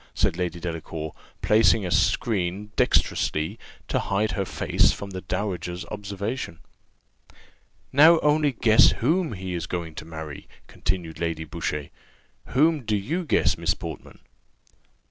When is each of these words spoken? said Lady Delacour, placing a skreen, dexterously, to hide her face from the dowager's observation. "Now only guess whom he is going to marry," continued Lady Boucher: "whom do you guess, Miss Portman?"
said 0.15 0.35
Lady 0.35 0.59
Delacour, 0.59 1.13
placing 1.43 1.85
a 1.85 1.91
skreen, 1.91 2.71
dexterously, 2.75 3.59
to 3.87 3.99
hide 3.99 4.31
her 4.31 4.45
face 4.45 4.91
from 4.91 5.11
the 5.11 5.21
dowager's 5.21 5.85
observation. 5.91 6.57
"Now 7.93 8.19
only 8.21 8.51
guess 8.51 8.93
whom 8.93 9.33
he 9.33 9.53
is 9.53 9.67
going 9.67 9.93
to 9.93 10.05
marry," 10.05 10.47
continued 10.65 11.19
Lady 11.19 11.43
Boucher: 11.43 11.89
"whom 12.47 12.83
do 12.83 12.97
you 12.97 13.25
guess, 13.25 13.59
Miss 13.59 13.75
Portman?" 13.75 14.17